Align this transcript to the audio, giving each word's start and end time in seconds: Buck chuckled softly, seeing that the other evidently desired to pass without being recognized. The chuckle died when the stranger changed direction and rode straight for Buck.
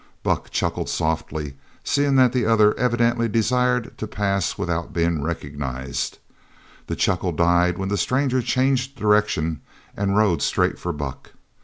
Buck 0.23 0.49
chuckled 0.49 0.89
softly, 0.89 1.57
seeing 1.83 2.15
that 2.15 2.33
the 2.33 2.43
other 2.47 2.75
evidently 2.75 3.27
desired 3.29 3.95
to 3.99 4.07
pass 4.07 4.57
without 4.57 4.93
being 4.93 5.21
recognized. 5.21 6.17
The 6.87 6.95
chuckle 6.95 7.31
died 7.33 7.77
when 7.77 7.89
the 7.89 7.97
stranger 7.97 8.41
changed 8.41 8.97
direction 8.97 9.61
and 9.95 10.17
rode 10.17 10.41
straight 10.41 10.79
for 10.79 10.91
Buck. 10.91 11.33